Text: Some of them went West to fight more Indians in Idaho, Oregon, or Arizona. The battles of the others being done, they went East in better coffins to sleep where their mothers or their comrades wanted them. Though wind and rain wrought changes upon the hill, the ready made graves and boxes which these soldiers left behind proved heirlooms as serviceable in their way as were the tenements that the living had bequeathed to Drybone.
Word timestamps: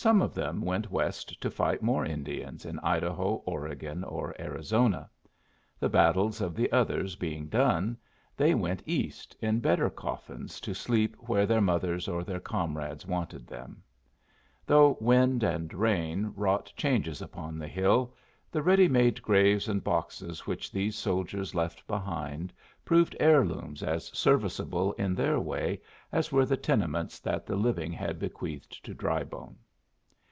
Some 0.00 0.22
of 0.22 0.32
them 0.32 0.60
went 0.62 0.92
West 0.92 1.40
to 1.40 1.50
fight 1.50 1.82
more 1.82 2.04
Indians 2.04 2.64
in 2.64 2.78
Idaho, 2.84 3.42
Oregon, 3.44 4.04
or 4.04 4.32
Arizona. 4.40 5.10
The 5.80 5.88
battles 5.88 6.40
of 6.40 6.54
the 6.54 6.70
others 6.70 7.16
being 7.16 7.48
done, 7.48 7.98
they 8.36 8.54
went 8.54 8.80
East 8.86 9.34
in 9.40 9.58
better 9.58 9.90
coffins 9.90 10.60
to 10.60 10.72
sleep 10.72 11.16
where 11.22 11.46
their 11.46 11.60
mothers 11.60 12.06
or 12.06 12.22
their 12.22 12.38
comrades 12.38 13.06
wanted 13.08 13.48
them. 13.48 13.82
Though 14.66 14.96
wind 15.00 15.42
and 15.42 15.74
rain 15.74 16.32
wrought 16.36 16.72
changes 16.76 17.20
upon 17.20 17.58
the 17.58 17.66
hill, 17.66 18.14
the 18.52 18.62
ready 18.62 18.86
made 18.86 19.20
graves 19.20 19.66
and 19.68 19.82
boxes 19.82 20.46
which 20.46 20.70
these 20.70 20.94
soldiers 20.94 21.56
left 21.56 21.84
behind 21.88 22.52
proved 22.84 23.16
heirlooms 23.18 23.82
as 23.82 24.16
serviceable 24.16 24.92
in 24.92 25.16
their 25.16 25.40
way 25.40 25.80
as 26.12 26.30
were 26.30 26.46
the 26.46 26.56
tenements 26.56 27.18
that 27.18 27.46
the 27.46 27.56
living 27.56 27.90
had 27.90 28.20
bequeathed 28.20 28.84
to 28.84 28.94
Drybone. 28.94 29.56